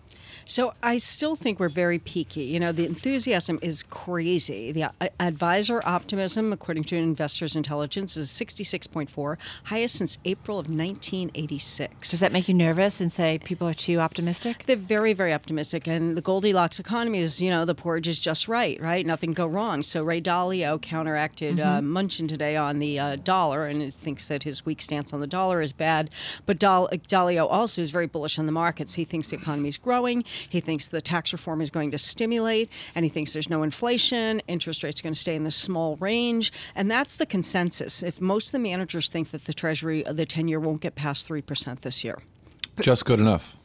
[0.51, 2.43] So I still think we're very peaky.
[2.43, 4.73] You know, the enthusiasm is crazy.
[4.73, 9.37] The uh, advisor optimism, according to Investors Intelligence, is 66.4,
[9.67, 12.11] highest since April of 1986.
[12.11, 14.65] Does that make you nervous and say people are too optimistic?
[14.67, 18.49] They're very, very optimistic, and the Goldilocks economy is, you know, the porridge is just
[18.49, 19.07] right, right?
[19.07, 19.85] Nothing go wrong.
[19.85, 24.67] So Ray Dalio counteracted uh, Mnuchin today on the uh, dollar, and thinks that his
[24.67, 26.11] weak stance on the dollar is bad.
[26.45, 28.95] But Dal- Dalio also is very bullish on the markets.
[28.95, 30.25] He thinks the economy is growing.
[30.49, 34.41] He thinks the tax reform is going to stimulate, and he thinks there's no inflation.
[34.49, 38.03] Interest rates are going to stay in the small range, and that's the consensus.
[38.03, 41.43] If most of the managers think that the Treasury, the ten-year, won't get past three
[41.43, 42.19] percent this year
[42.81, 43.57] Just good enough.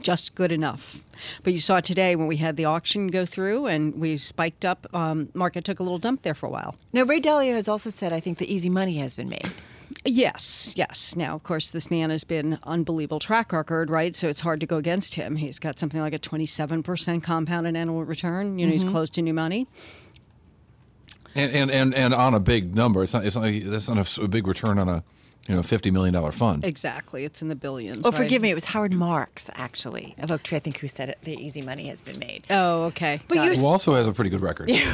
[0.00, 1.00] just good enough.
[1.42, 4.86] But you saw today when we had the auction go through and we spiked up,
[4.94, 6.76] um, market took a little dump there for a while.
[6.92, 9.50] Now, Ray Dalio has also said, I think the easy money has been made.
[10.04, 11.16] Yes, yes.
[11.16, 14.14] Now, of course, this man has been unbelievable track record, right?
[14.14, 15.36] So it's hard to go against him.
[15.36, 18.58] He's got something like a 27% compounded annual return.
[18.58, 18.92] You know, he's mm-hmm.
[18.92, 19.66] close to new money.
[21.34, 23.02] And, and, and, and on a big number.
[23.02, 25.04] It's not, it's not, that's not a big return on a
[25.46, 26.64] you know, $50 million fund.
[26.64, 27.24] Exactly.
[27.24, 28.04] It's in the billions.
[28.04, 28.16] Oh, right?
[28.18, 28.50] forgive me.
[28.50, 31.18] It was Howard Marks, actually, of Oaktree, I think, who said it.
[31.22, 32.44] The easy money has been made.
[32.50, 33.20] Oh, okay.
[33.28, 34.70] But you- Who also has a pretty good record.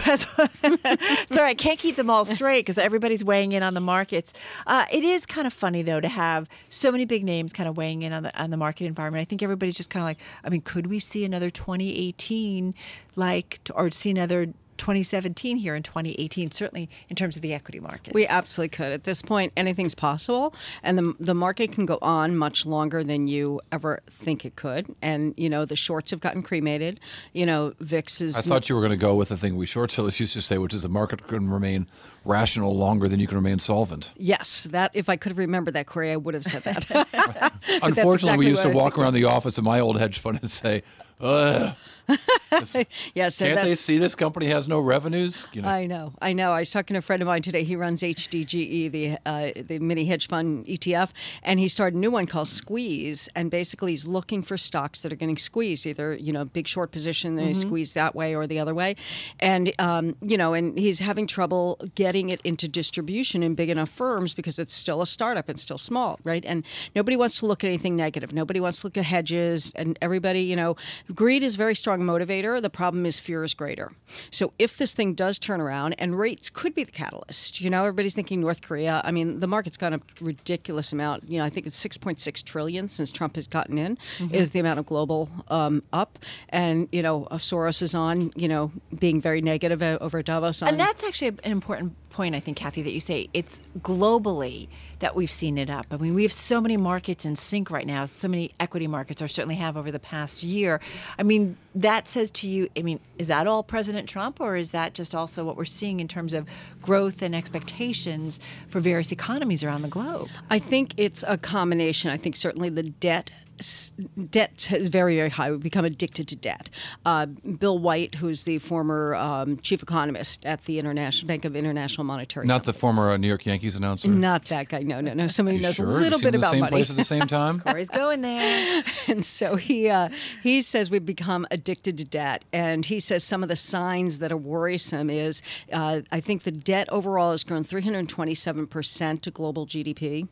[1.27, 4.33] Sorry, I can't keep them all straight because everybody's weighing in on the markets.
[4.67, 7.77] Uh, it is kind of funny though to have so many big names kind of
[7.77, 9.23] weighing in on the on the market environment.
[9.23, 12.75] I think everybody's just kind of like, I mean, could we see another 2018
[13.17, 16.51] like, or see another 2017 here in 2018?
[16.51, 18.15] Certainly in terms of the equity markets.
[18.15, 18.93] We absolutely could.
[18.93, 23.29] At this point, anything's possible, and the the market can go on much longer than
[23.29, 24.95] you ever think it could.
[25.03, 27.01] And you know, the shorts have gotten cremated.
[27.33, 28.37] You know, VIX is.
[28.37, 30.41] I thought you were going to go with the thing we short sellers used to
[30.41, 31.87] say, which is the market can remain
[32.25, 34.13] rational longer than you can remain solvent.
[34.17, 36.91] Yes, that if I could have remembered that, Cory, I would have said that.
[37.83, 40.19] Unfortunately, exactly we used to I was walk around the office of my old hedge
[40.19, 40.83] fund and say,
[41.21, 41.75] Ugh,
[43.15, 45.47] yeah, so can't they see this company has no revenues?
[45.53, 46.53] You know, I know, I know.
[46.53, 47.65] I was talking to a friend of mine today.
[47.65, 51.11] He runs HDGE, the uh, the mini hedge fund ETF,
[51.43, 53.29] and he started a new one called Squeeze.
[53.35, 56.93] And basically, he's looking for stocks that are getting squeezed, either you know, big short
[56.93, 58.97] position, they squeeze that way or the other way,
[59.41, 63.89] and um, you know, and he's having trouble getting it into distribution in big enough
[63.89, 66.45] firms because it's still a startup and still small, right?
[66.45, 66.65] And
[66.95, 68.33] nobody wants to look at anything negative.
[68.33, 70.77] Nobody wants to look at hedges, and everybody, you know,
[71.15, 72.61] greed is very strong motivator.
[72.61, 73.93] The problem is fear is greater.
[74.31, 77.85] So if this thing does turn around, and rates could be the catalyst, you know,
[77.85, 79.01] everybody's thinking North Korea.
[79.05, 81.29] I mean, the market's gone a ridiculous amount.
[81.29, 83.99] You know, I think it's 6.6 trillion since Trump has gotten in,
[84.33, 88.73] is the amount of global um, up, and you know, Soros is on, you know,
[88.99, 90.63] being very negative over Davos.
[90.63, 94.69] On, And that's actually an important point, I think, Kathy, that you say it's globally
[95.01, 95.87] that we've seen it up.
[95.91, 99.21] I mean, we have so many markets in sync right now, so many equity markets,
[99.21, 100.81] or certainly have over the past year.
[101.19, 104.71] I mean, that says to you, I mean, is that all President Trump, or is
[104.71, 106.49] that just also what we're seeing in terms of
[106.81, 110.29] growth and expectations for various economies around the globe?
[110.49, 112.11] I think it's a combination.
[112.11, 113.33] I think certainly the debt
[113.65, 113.93] s-
[114.31, 115.51] debt is very very high.
[115.51, 116.71] We've become addicted to debt.
[117.05, 122.05] Uh, Bill White, who's the former um, chief economist at the International Bank of International
[122.05, 124.09] Monetary, not the former uh, New York Yankees announcer.
[124.09, 124.81] not that guy.
[124.81, 125.27] No, no, no.
[125.27, 125.89] Somebody You knows sure?
[125.89, 126.71] a little seen bit the about same money.
[126.71, 127.61] place at the same time?
[127.61, 128.83] Cory's going there.
[129.09, 130.09] and so he uh,
[130.43, 134.31] he says we've become addicted to debt, and he says some of the signs that
[134.33, 139.67] are worrisome is uh, I think the debt overall has grown 327 percent to global
[139.67, 140.29] GDP.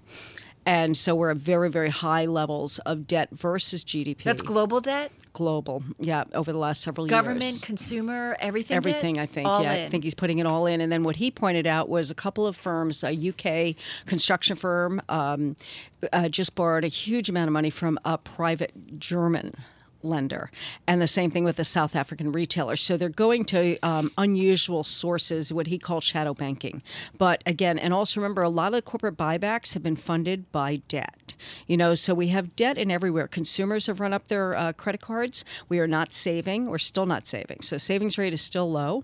[0.65, 4.23] And so we're at very, very high levels of debt versus GDP.
[4.23, 5.11] That's global debt?
[5.33, 5.83] global.
[5.99, 7.61] Yeah, over the last several Government, years.
[7.61, 8.77] Government, consumer, everything.
[8.77, 9.23] Everything, debt?
[9.23, 9.49] I think.
[9.49, 9.87] All yeah, in.
[9.87, 10.81] I think he's putting it all in.
[10.81, 15.01] And then what he pointed out was a couple of firms, a UK construction firm,
[15.09, 15.57] um,
[16.13, 19.55] uh, just borrowed a huge amount of money from a private German
[20.05, 20.51] lender.
[20.87, 22.77] And the same thing with the south african retailer.
[22.77, 26.83] So they're going to um, unusual sources what he calls shadow banking.
[27.19, 30.77] But again and also remember a lot of the corporate buybacks have been funded by
[30.89, 31.35] debt.
[31.67, 33.27] You know so we have debt in everywhere.
[33.29, 35.45] Consumers have run up their uh, credit cards.
[35.69, 36.67] We are not saving.
[36.67, 37.63] We're still not saving.
[37.63, 39.03] So savings rate is still low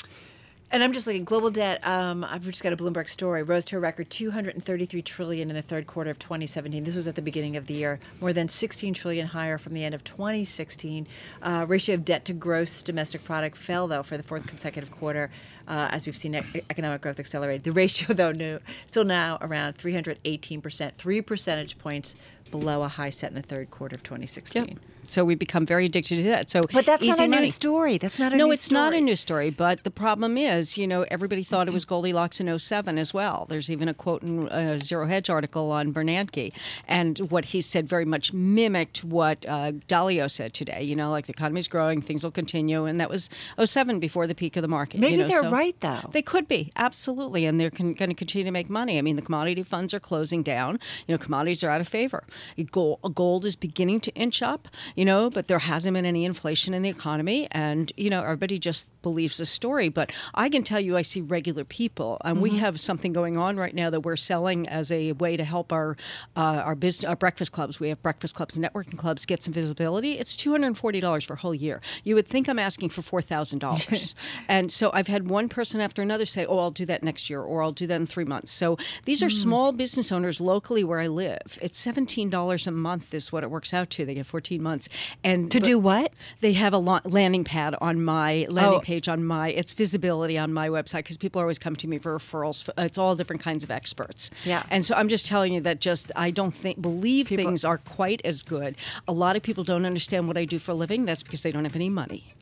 [0.71, 1.87] And I'm just looking global debt.
[1.87, 3.43] Um, I've just got a Bloomberg story.
[3.43, 6.85] Rose to a record 233 trillion in the third quarter of 2017.
[6.85, 9.83] This was at the beginning of the year, more than 16 trillion higher from the
[9.83, 11.07] end of 2016.
[11.41, 15.31] Uh, ratio of debt to gross domestic product fell though for the fourth consecutive quarter,
[15.69, 17.65] uh, as we've seen e- economic growth accelerate.
[17.65, 22.15] The ratio though new, still now around 318 percent, three percentage points
[22.51, 24.79] below a high set in the third quarter of 2016.
[25.05, 26.51] So we become very addicted to that.
[26.51, 27.97] So, But that's not easy a new story.
[27.97, 28.39] That's not a new story.
[28.41, 29.49] no, new it's not a new story.
[29.49, 33.47] But the problem is, you know, everybody thought it was Goldilocks in 07 as well.
[33.49, 36.53] There's even a quote in a Zero Hedge article on Bernanke,
[36.87, 40.83] and what he said very much mimicked what uh, Dalio said today.
[40.83, 43.31] You know, like the economy's growing, things will continue, and that was
[43.65, 45.01] 07 before the peak of the market.
[45.01, 46.11] Maybe you know, they're so- right though.
[46.13, 48.99] They could be absolutely, and they're con- going to continue to make money.
[48.99, 50.79] I mean, the commodity funds are closing down.
[51.07, 52.25] You know, commodities are out of favor.
[52.71, 54.69] Gold, gold is beginning to inch up.
[54.97, 58.59] You know, but there hasn't been any inflation in the economy, and you know, everybody
[58.59, 59.89] just believes the story.
[59.89, 62.57] But I can tell you, I see regular people, and we Mm-hmm.
[62.59, 62.61] Mhm.
[62.61, 65.97] have something going on right now that we're selling as a way to help our
[66.37, 67.79] uh, our business, our breakfast clubs.
[67.81, 70.19] We have breakfast clubs, and networking clubs get some visibility.
[70.19, 71.81] It's two hundred and forty dollars for a whole year.
[72.05, 74.15] You would think I'm asking for four thousand dollars,
[74.49, 77.41] and so I've had one person after another say, "Oh, I'll do that next year,"
[77.43, 79.43] or "I'll do that in three months." So these are Mm.
[79.43, 81.59] small business owners locally where I live.
[81.61, 84.05] It's seventeen dollars a month is what it works out to.
[84.05, 84.89] They get fourteen months,
[85.25, 86.13] and To do what?
[86.41, 88.81] They have a la- landing pad on my landing Oh.
[88.81, 91.99] page on my it's visibility on my website because people are always coming to me
[91.99, 92.69] for referrals.
[92.79, 94.31] It's all different kinds of experts.
[94.45, 94.63] Yeah.
[94.71, 98.21] And so I'm just telling you that just I don't think believe things are quite
[98.25, 98.77] as good.
[99.07, 101.05] A lot of people don't understand what I do for a living.
[101.05, 102.35] That's because they don't have any money.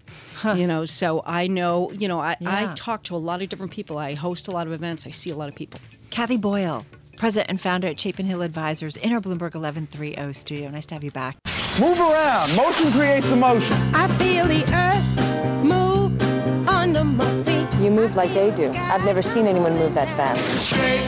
[0.44, 2.70] You know, so I know, you know, I, Yeah.
[2.70, 3.98] I talk to a lot of different people.
[3.98, 5.04] I host a lot of events.
[5.06, 5.80] I see a lot of people.
[6.10, 10.70] Kathy Boyle, president and founder at Chapin Hill Advisors in our Bloomberg 1130 studio.
[10.70, 11.36] Nice to have you back.
[11.80, 12.54] Move around.
[12.56, 13.74] Motion creates emotion.
[13.94, 16.20] I feel the earth move
[16.68, 17.68] under my feet.
[17.82, 18.70] You move like they do.
[18.70, 20.68] I've never seen anyone move that fast.
[20.68, 21.00] Shake.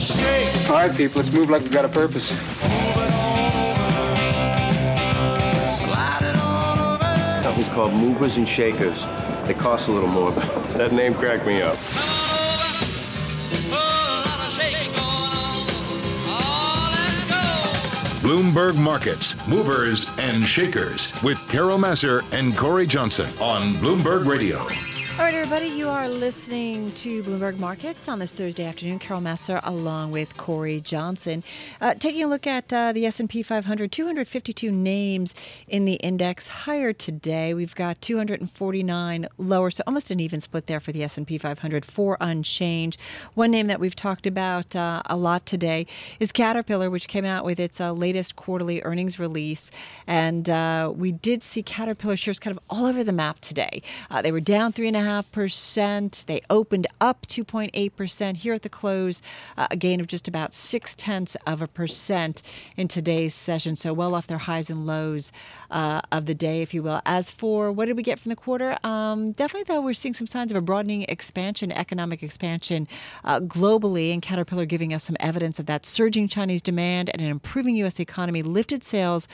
[0.00, 0.70] Shake.
[0.70, 2.30] All right, people, let's move like we've got a purpose.
[7.42, 9.00] Company's called Movers and Shakers.
[9.46, 10.44] They cost a little more, but
[10.78, 11.76] that name cracked me up.
[18.20, 24.66] Bloomberg Markets, Movers and Shakers with Carol Masser and Cory Johnson on Bloomberg Radio.
[25.20, 28.98] All right, everybody, you are listening to Bloomberg Markets on this Thursday afternoon.
[28.98, 31.44] Carol Masser along with Cory Johnson.
[31.78, 35.34] Uh, taking a look at uh, the S&P 500, 252 names
[35.68, 37.52] in the index higher today.
[37.52, 42.16] We've got 249 lower, so almost an even split there for the S&P 500, four
[42.18, 42.98] unchanged.
[43.34, 45.86] One name that we've talked about uh, a lot today
[46.18, 49.70] is Caterpillar, which came out with its uh, latest quarterly earnings release.
[50.06, 53.82] And uh, we did see Caterpillar shares kind of all over the map today.
[54.10, 54.72] Uh, they were down
[55.10, 56.24] 3.5%.
[56.26, 58.36] They opened up 2.8%.
[58.38, 59.22] Here at the close,
[59.56, 62.42] uh, a gain of just about six tenths of a percent
[62.76, 63.76] in today's session.
[63.76, 65.32] So well off their highs and lows
[65.70, 67.00] uh, of the day, if you will.
[67.04, 68.78] As for what did we get from the quarter?
[68.84, 72.86] Um, definitely, though, we're seeing some signs of a broadening expansion, economic expansion
[73.24, 77.28] uh, globally, and Caterpillar giving us some evidence of that surging Chinese demand and an
[77.28, 78.00] improving U.S.
[78.00, 79.28] economy lifted sales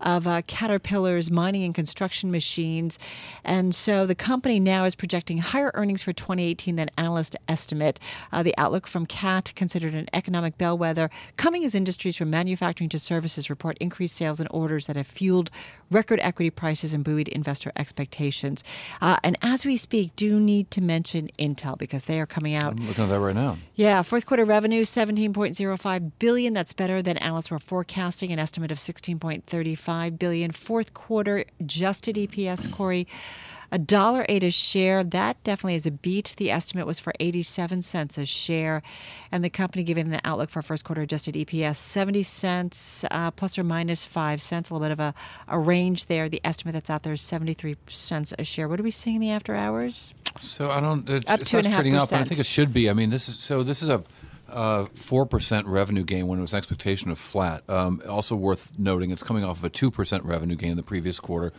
[0.00, 2.98] of uh, Caterpillar's mining and construction machines.
[3.44, 7.98] And so the company now is projecting higher earnings for 2018 than analysts estimate.
[8.32, 12.98] Uh, the outlook from CAT, considered an economic bellwether, coming as industries from manufacturing to
[12.98, 15.50] services report increased sales and orders that have fueled
[15.90, 18.64] record equity prices and buoyed investor expectations.
[19.00, 22.72] Uh, and as we speak, do need to mention Intel because they are coming out.
[22.72, 23.58] I'm looking at that right now.
[23.74, 26.52] Yeah, fourth quarter revenue 17.05 billion.
[26.52, 30.50] That's better than analysts were forecasting, an estimate of 16.35 billion.
[30.50, 33.06] Fourth quarter adjusted EPS, Cory,
[33.70, 35.02] a dollar eight a share.
[35.04, 36.34] That definitely is a beat.
[36.36, 38.82] The estimate was for 87 cents a share,
[39.30, 43.58] and the company giving an outlook for first quarter adjusted EPS 70 cents uh, plus
[43.58, 44.70] or minus five cents.
[44.70, 45.14] A little bit of a,
[45.48, 46.28] a range there.
[46.28, 48.68] The estimate that's out there is 73 cents a share.
[48.68, 50.14] What are we seeing in the after hours?
[50.40, 51.08] So I don't.
[51.08, 52.90] It's, Up it's two and not a trading up, and I think it should be.
[52.90, 53.62] I mean, this is so.
[53.62, 54.02] This is a
[54.48, 57.68] uh, four percent revenue gain when it was an expectation of flat.
[57.68, 60.82] Um, also worth noting, it's coming off of a two percent revenue gain in the
[60.82, 61.52] previous quarter.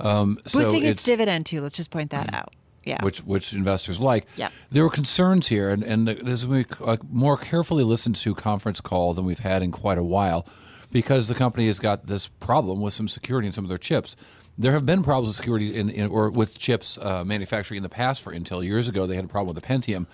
[0.00, 1.60] Um, so Boosting its it's- dividend too.
[1.60, 2.52] Let's just point that out.
[2.84, 3.04] Yeah.
[3.04, 4.26] which which investors like.
[4.34, 4.48] Yeah.
[4.72, 9.14] There were concerns here, and, and this is a more carefully listened to conference call
[9.14, 10.44] than we've had in quite a while,
[10.90, 14.16] because the company has got this problem with some security in some of their chips.
[14.58, 17.88] There have been problems with security in, in or with chips uh, manufacturing in the
[17.88, 18.64] past for Intel.
[18.64, 20.06] Years ago, they had a problem with the Pentium.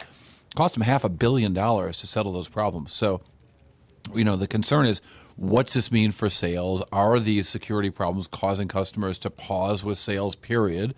[0.54, 2.92] Cost them half a billion dollars to settle those problems.
[2.92, 3.22] So
[4.14, 5.00] you know, the concern is
[5.38, 6.82] what's this mean for sales?
[6.92, 10.94] Are these security problems causing customers to pause with sales, period?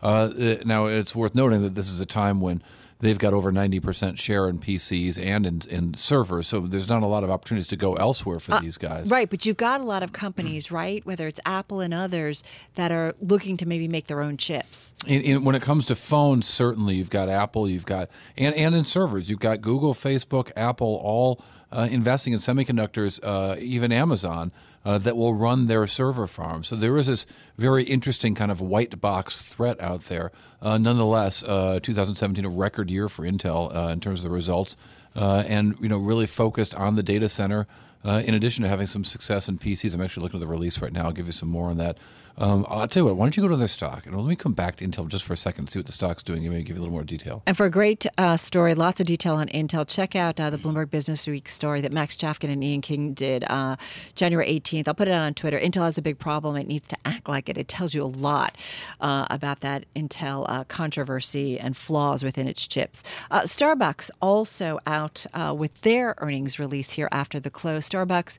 [0.00, 0.30] Uh,
[0.64, 2.62] now, it's worth noting that this is a time when
[3.00, 7.06] they've got over 90% share in PCs and in, in servers, so there's not a
[7.06, 9.10] lot of opportunities to go elsewhere for Uh, these guys.
[9.10, 11.04] Right, but you've got a lot of companies, right?
[11.04, 12.44] Whether it's Apple and others
[12.74, 14.94] that are looking to maybe make their own chips.
[15.06, 18.74] In, in, when it comes to phones, certainly you've got Apple, you've got and and
[18.74, 21.42] in servers, you've got Google, Facebook, Apple, all
[21.72, 24.52] uh, investing in semiconductors, uh, even Amazon.
[24.82, 26.68] Uh, that will run their server farms.
[26.68, 27.26] So there is this
[27.58, 30.32] very interesting kind of white box threat out there.
[30.62, 34.78] Uh, nonetheless, uh, 2017 a record year for Intel uh, in terms of the results,
[35.14, 37.66] uh, and you know really focused on the data center.
[38.02, 40.92] In addition to having some success in PCs, I'm actually looking at the release right
[40.92, 41.04] now.
[41.04, 41.98] I'll give you some more on that.
[42.40, 43.16] Um, I'll tell you what.
[43.16, 45.26] Why don't you go to their stock and let me come back to Intel just
[45.26, 46.42] for a second and see what the stock's doing.
[46.42, 47.42] Maybe give you a little more detail.
[47.46, 50.56] And for a great uh, story, lots of detail on Intel, check out uh, the
[50.56, 53.76] Bloomberg Business Week story that Max Chafkin and Ian King did uh,
[54.14, 54.88] January 18th.
[54.88, 55.60] I'll put it on Twitter.
[55.60, 56.56] Intel has a big problem.
[56.56, 57.58] It needs to act like it.
[57.58, 58.56] It tells you a lot
[59.02, 63.02] uh, about that Intel uh, controversy and flaws within its chips.
[63.30, 67.86] Uh, Starbucks also out with their earnings release here after the close.
[67.86, 68.38] Starbucks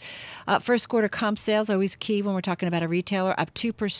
[0.59, 3.90] first quarter comp sales always key when we're talking about a retailer, up two percent.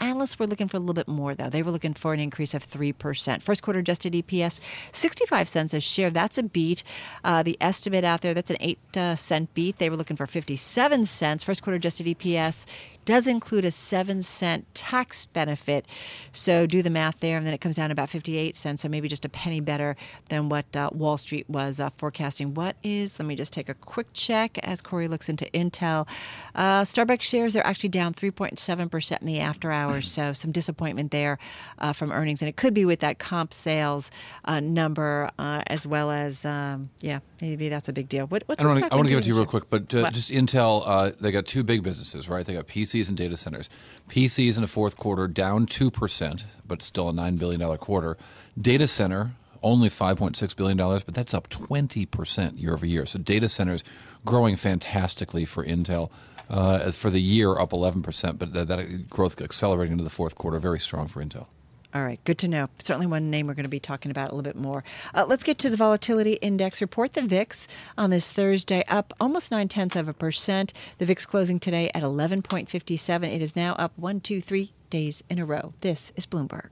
[0.00, 1.48] Analysts were looking for a little bit more, though.
[1.48, 3.42] They were looking for an increase of 3%.
[3.42, 4.58] First quarter adjusted EPS,
[4.92, 6.10] 65 cents a share.
[6.10, 6.82] That's a beat.
[7.22, 9.78] Uh, the estimate out there, that's an 8 uh, cent beat.
[9.78, 11.44] They were looking for 57 cents.
[11.44, 12.66] First quarter adjusted EPS
[13.04, 15.86] does include a 7 cent tax benefit.
[16.32, 18.82] So do the math there, and then it comes down to about 58 cents.
[18.82, 19.96] So maybe just a penny better
[20.28, 22.54] than what uh, Wall Street was uh, forecasting.
[22.54, 26.06] What is, let me just take a quick check as Cory looks into Intel.
[26.54, 30.10] Uh, Starbucks shares are actually down 3.7% in the after hours.
[30.10, 31.38] So some disappointment there
[31.78, 32.42] uh, from earnings.
[32.42, 34.10] And it could be with that comp sales
[34.44, 38.26] uh, number uh, as well as, um, yeah, maybe that's a big deal.
[38.26, 40.30] What, what's I, I want to give it to you real quick, but uh, just
[40.30, 42.44] Intel, uh, they got two big businesses, right?
[42.44, 43.68] They got PCs and data centers.
[44.08, 48.16] PCs in the fourth quarter down 2%, but still a $9 billion quarter.
[48.60, 49.32] Data center,
[49.62, 53.06] only $5.6 billion, but that's up 20% year over year.
[53.06, 53.82] So data centers
[54.24, 56.10] growing fantastically for Intel.
[56.50, 60.58] Uh, for the year, up 11%, but that, that growth accelerating into the fourth quarter,
[60.58, 61.46] very strong for Intel.
[61.94, 62.68] All right, good to know.
[62.80, 64.82] Certainly one name we're going to be talking about a little bit more.
[65.14, 67.12] Uh, let's get to the volatility index report.
[67.12, 70.72] The VIX on this Thursday up almost nine tenths of a percent.
[70.98, 73.32] The VIX closing today at 11.57.
[73.32, 75.72] It is now up one, two, three days in a row.
[75.82, 76.70] This is Bloomberg.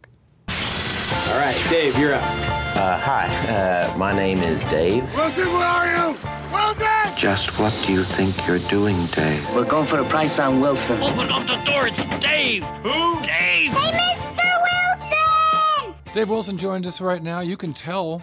[0.48, 2.22] All right, Dave, you're up.
[2.22, 5.04] Uh, hi, uh, my name is Dave.
[5.14, 6.16] Wilson, where are you?
[6.52, 7.16] Wilson!
[7.16, 9.44] Just what do you think you're doing, Dave?
[9.54, 11.00] We're going for a price on Wilson.
[11.00, 11.86] Open up the door.
[11.86, 12.64] It's Dave.
[12.82, 13.20] Who?
[13.20, 13.28] Dave.
[13.28, 14.21] Hey, Mr.
[16.14, 17.40] Dave Wilson joined us right now.
[17.40, 18.20] You can tell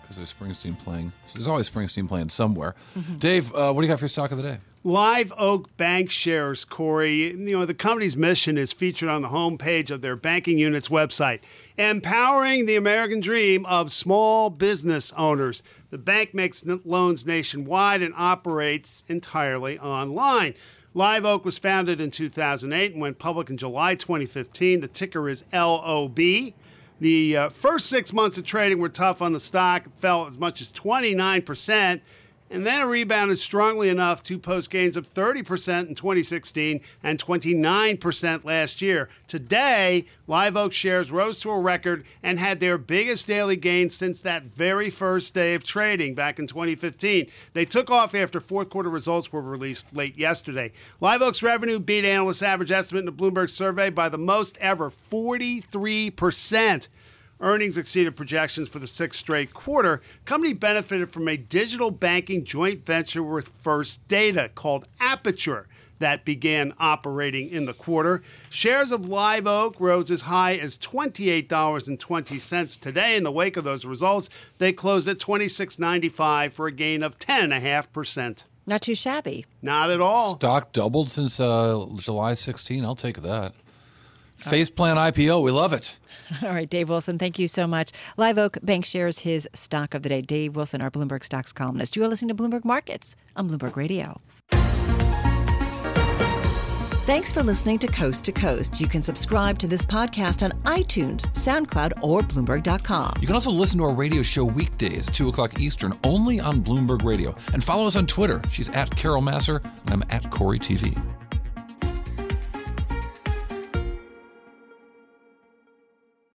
[0.00, 1.12] because there's Springsteen playing.
[1.34, 2.74] There's always Springsteen playing somewhere.
[3.18, 4.58] Dave, uh, what do you got for your stock of the day?
[4.84, 7.30] Live Oak Bank shares, Cory.
[7.32, 11.40] You know, the company's mission is featured on the homepage of their banking unit's website,
[11.76, 15.62] empowering the American dream of small business owners.
[15.90, 20.54] The bank makes loans nationwide and operates entirely online.
[20.94, 24.80] Live Oak was founded in 2008 and went public in July 2015.
[24.80, 26.18] The ticker is LOB.
[27.04, 30.38] The uh, first six months of trading were tough on the stock, it fell as
[30.38, 32.00] much as 29%,
[32.54, 38.44] and then it rebounded strongly enough to post gains of 30% in 2016 and 29%
[38.44, 39.08] last year.
[39.26, 44.22] Today, Live Oak shares rose to a record and had their biggest daily gain since
[44.22, 47.26] that very first day of trading back in 2015.
[47.54, 50.70] They took off after fourth quarter results were released late yesterday.
[51.00, 54.92] Live Oak's revenue beat analysts' average estimate in the Bloomberg survey by the most ever
[55.10, 56.86] 43%.
[57.44, 60.00] Earnings exceeded projections for the sixth straight quarter.
[60.24, 65.68] Company benefited from a digital banking joint venture with First Data called Aperture
[65.98, 68.22] that began operating in the quarter.
[68.48, 73.14] Shares of Live Oak rose as high as $28.20 today.
[73.14, 78.44] In the wake of those results, they closed at $26.95 for a gain of 10.5%.
[78.66, 79.44] Not too shabby.
[79.60, 80.36] Not at all.
[80.36, 82.86] Stock doubled since uh, July 16.
[82.86, 83.52] I'll take that.
[84.34, 85.42] Face plan IPO.
[85.42, 85.98] We love it.
[86.42, 87.90] All right, Dave Wilson, thank you so much.
[88.16, 90.22] Live Oak Bank shares his stock of the day.
[90.22, 91.96] Dave Wilson, our Bloomberg stocks columnist.
[91.96, 94.20] You are listening to Bloomberg Markets on Bloomberg Radio.
[97.06, 98.80] Thanks for listening to Coast to Coast.
[98.80, 103.18] You can subscribe to this podcast on iTunes, SoundCloud, or Bloomberg.com.
[103.20, 107.04] You can also listen to our radio show weekdays 2 o'clock Eastern only on Bloomberg
[107.04, 107.34] Radio.
[107.52, 108.40] And follow us on Twitter.
[108.50, 110.98] She's at Carol Masser, and I'm at Cory TV.